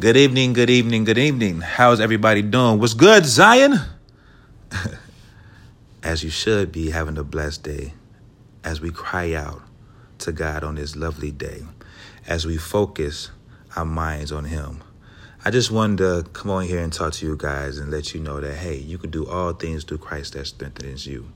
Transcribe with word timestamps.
Good 0.00 0.16
evening, 0.16 0.54
good 0.54 0.70
evening, 0.70 1.04
good 1.04 1.18
evening. 1.18 1.60
How's 1.60 2.00
everybody 2.00 2.42
doing? 2.42 2.80
What's 2.80 2.94
good, 2.94 3.24
Zion? 3.24 3.78
as 6.02 6.24
you 6.24 6.30
should 6.30 6.72
be 6.72 6.90
having 6.90 7.16
a 7.16 7.22
blessed 7.22 7.62
day 7.62 7.94
as 8.64 8.80
we 8.80 8.90
cry 8.90 9.34
out 9.34 9.62
to 10.18 10.32
God 10.32 10.64
on 10.64 10.74
this 10.74 10.96
lovely 10.96 11.30
day, 11.30 11.62
as 12.26 12.44
we 12.44 12.56
focus 12.56 13.30
our 13.76 13.84
minds 13.84 14.32
on 14.32 14.46
Him. 14.46 14.82
I 15.44 15.52
just 15.52 15.70
wanted 15.70 15.98
to 15.98 16.28
come 16.32 16.50
on 16.50 16.64
here 16.64 16.80
and 16.80 16.92
talk 16.92 17.12
to 17.12 17.26
you 17.26 17.36
guys 17.36 17.78
and 17.78 17.92
let 17.92 18.14
you 18.14 18.20
know 18.20 18.40
that, 18.40 18.56
hey, 18.56 18.76
you 18.76 18.98
can 18.98 19.10
do 19.10 19.28
all 19.28 19.52
things 19.52 19.84
through 19.84 19.98
Christ 19.98 20.32
that 20.32 20.48
strengthens 20.48 21.06
you. 21.06 21.30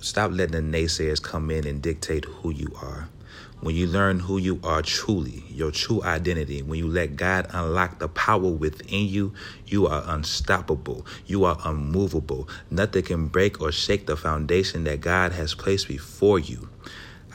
Stop 0.00 0.30
letting 0.30 0.70
the 0.70 0.78
naysayers 0.78 1.22
come 1.22 1.50
in 1.50 1.66
and 1.66 1.82
dictate 1.82 2.24
who 2.24 2.48
you 2.54 2.74
are. 2.80 3.10
When 3.60 3.74
you 3.74 3.86
learn 3.86 4.20
who 4.20 4.38
you 4.38 4.60
are 4.62 4.82
truly, 4.82 5.44
your 5.48 5.70
true 5.70 6.02
identity, 6.02 6.62
when 6.62 6.78
you 6.78 6.86
let 6.86 7.16
God 7.16 7.46
unlock 7.52 7.98
the 7.98 8.08
power 8.08 8.50
within 8.50 9.06
you, 9.06 9.32
you 9.66 9.86
are 9.86 10.04
unstoppable. 10.06 11.06
You 11.26 11.44
are 11.44 11.58
unmovable. 11.64 12.48
Nothing 12.70 13.02
can 13.02 13.26
break 13.28 13.60
or 13.60 13.72
shake 13.72 14.06
the 14.06 14.16
foundation 14.16 14.84
that 14.84 15.00
God 15.00 15.32
has 15.32 15.54
placed 15.54 15.88
before 15.88 16.38
you. 16.38 16.68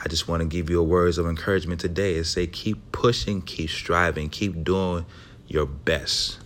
I 0.04 0.08
just 0.08 0.28
want 0.28 0.40
to 0.40 0.46
give 0.46 0.70
you 0.70 0.80
a 0.80 0.84
words 0.84 1.18
of 1.18 1.26
encouragement 1.26 1.80
today 1.80 2.16
and 2.16 2.26
say 2.26 2.46
keep 2.46 2.92
pushing, 2.92 3.42
keep 3.42 3.70
striving, 3.70 4.28
keep 4.30 4.64
doing 4.64 5.06
your 5.46 5.66
best 5.66 6.38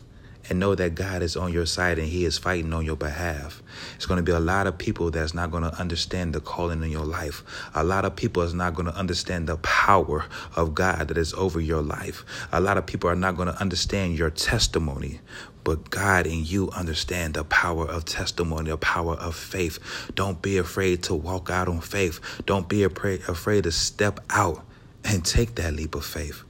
and 0.48 0.58
know 0.58 0.74
that 0.74 0.94
God 0.94 1.22
is 1.22 1.36
on 1.36 1.52
your 1.52 1.66
side 1.66 1.98
and 1.98 2.08
He 2.08 2.24
is 2.24 2.38
fighting 2.38 2.72
on 2.72 2.84
your 2.84 2.96
behalf. 2.96 3.62
It's 3.94 4.06
going 4.06 4.18
to 4.18 4.22
be 4.22 4.32
a 4.32 4.40
lot 4.40 4.66
of 4.66 4.78
people 4.78 5.10
that's 5.10 5.34
not 5.34 5.50
going 5.50 5.62
to 5.62 5.74
understand 5.78 6.34
the 6.34 6.40
calling 6.40 6.82
in 6.82 6.90
your 6.90 7.04
life. 7.04 7.42
A 7.74 7.84
lot 7.84 8.04
of 8.04 8.16
people 8.16 8.42
is 8.42 8.54
not 8.54 8.74
going 8.74 8.86
to 8.86 8.94
understand 8.94 9.48
the 9.48 9.56
power 9.58 10.24
of 10.54 10.74
God 10.74 11.08
that 11.08 11.18
is 11.18 11.34
over 11.34 11.60
your 11.60 11.82
life. 11.82 12.24
A 12.52 12.60
lot 12.60 12.78
of 12.78 12.86
people 12.86 13.10
are 13.10 13.16
not 13.16 13.36
going 13.36 13.48
to 13.48 13.60
understand 13.60 14.18
your 14.18 14.30
testimony. 14.30 15.20
But 15.64 15.90
God 15.90 16.26
and 16.26 16.48
you 16.48 16.70
understand 16.70 17.34
the 17.34 17.42
power 17.42 17.88
of 17.88 18.04
testimony, 18.04 18.70
the 18.70 18.76
power 18.76 19.14
of 19.14 19.34
faith. 19.34 19.80
Don't 20.14 20.40
be 20.40 20.58
afraid 20.58 21.02
to 21.04 21.14
walk 21.14 21.50
out 21.50 21.66
on 21.66 21.80
faith. 21.80 22.20
Don't 22.46 22.68
be 22.68 22.84
afraid, 22.84 23.22
afraid 23.26 23.64
to 23.64 23.72
step 23.72 24.20
out 24.30 24.64
and 25.04 25.24
take 25.24 25.56
that 25.56 25.74
leap 25.74 25.96
of 25.96 26.04
faith. 26.04 26.44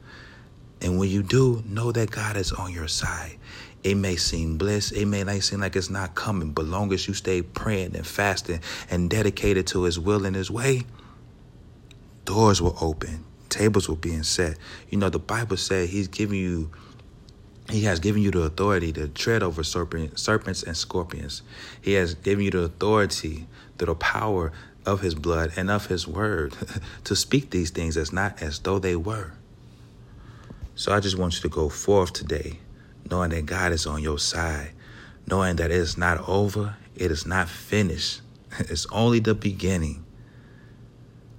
And 0.83 0.99
when 0.99 1.09
you 1.09 1.23
do, 1.23 1.63
know 1.67 1.93
that 1.93 2.11
God 2.11 2.37
is 2.37 2.53
on 2.53 2.73
your 2.73 2.89
side. 2.89 3.39
It 3.87 3.95
may 3.95 4.17
seem 4.17 4.59
bliss, 4.59 4.91
it 4.91 5.07
may 5.07 5.23
not 5.23 5.41
seem 5.45 5.61
like 5.61 5.77
it's 5.77 5.91
not 5.91 6.17
coming, 6.17 6.51
but 6.51 6.65
long 6.65 6.93
as 6.93 7.07
you 7.07 7.15
stay 7.15 7.41
praying 7.41 7.95
and 7.95 8.05
fasting 8.05 8.61
and 8.91 9.09
dedicated 9.09 9.69
to 9.69 9.85
His 9.85 9.97
will 9.97 10.27
and 10.27 10.35
His 10.35 10.51
way, 10.51 10.83
doors 12.25 12.61
will 12.61 12.77
open, 12.81 13.25
tables 13.49 13.89
will 13.89 13.95
be 13.95 14.21
set. 14.25 14.59
You 14.91 14.99
know, 14.99 15.09
the 15.09 15.21
Bible 15.21 15.57
said 15.57 15.89
He's 15.89 16.09
giving 16.09 16.41
you. 16.41 16.69
He 17.71 17.83
has 17.83 18.01
given 18.01 18.23
you 18.23 18.33
the 18.33 18.41
authority 18.43 18.93
to 18.95 19.07
tread 19.07 19.45
over 19.45 19.63
serpent, 19.63 20.19
serpents 20.19 20.65
and 20.65 20.77
scorpions. 20.77 21.43
He 21.81 21.93
has 21.93 22.15
given 22.15 22.45
you 22.45 22.51
the 22.51 22.63
authority, 22.63 23.47
through 23.79 23.87
the 23.87 23.95
power 23.95 24.51
of 24.85 25.01
his 25.01 25.15
blood 25.15 25.53
and 25.57 25.71
of 25.71 25.87
his 25.87 26.09
word, 26.09 26.57
to 27.05 27.15
speak 27.15 27.51
these 27.51 27.71
things 27.71 27.97
as 27.97 28.13
not 28.13 28.43
as 28.43 28.59
though 28.59 28.81
they 28.81 28.97
were. 28.97 29.35
So 30.75 30.93
I 30.93 30.99
just 30.99 31.17
want 31.17 31.37
you 31.37 31.41
to 31.43 31.49
go 31.49 31.69
forth 31.69 32.13
today, 32.13 32.59
knowing 33.11 33.31
that 33.31 33.47
God 33.47 33.73
is 33.73 33.87
on 33.87 34.03
your 34.03 34.19
side, 34.19 34.73
knowing 35.27 35.57
that 35.57 35.71
it 35.71 35.77
is 35.77 35.97
not 35.97 36.29
over, 36.29 36.77
it 36.95 37.11
is 37.11 37.27
not 37.27 37.49
finished, 37.49 38.23
it's 38.59 38.87
only 38.93 39.19
the 39.19 39.35
beginning. 39.35 40.05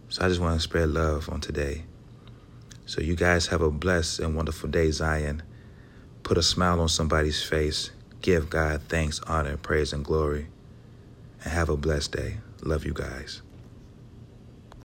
So 0.10 0.26
I 0.26 0.30
just 0.30 0.40
want 0.40 0.56
to 0.56 0.62
spread 0.62 0.90
love 0.90 1.30
on 1.30 1.42
today. 1.42 1.84
So 2.86 3.02
you 3.02 3.16
guys 3.16 3.48
have 3.48 3.62
a 3.62 3.70
blessed 3.70 4.22
and 4.22 4.36
wonderful 4.36 4.70
day, 4.70 4.90
Zion. 4.92 5.44
Put 6.24 6.38
a 6.38 6.44
smile 6.44 6.80
on 6.80 6.88
somebody's 6.88 7.44
face. 7.44 7.92
Give 8.22 8.50
God 8.50 8.82
thanks, 8.88 9.20
honor, 9.28 9.58
praise, 9.58 9.92
and 9.92 10.06
glory. 10.06 10.48
And 11.44 11.52
have 11.52 11.70
a 11.70 11.78
blessed 11.78 12.14
day. 12.14 12.38
Love 12.62 12.86
you 12.86 12.94
guys. 12.94 13.42